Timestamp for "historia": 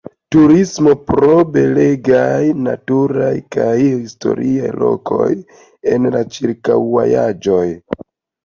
3.83-4.73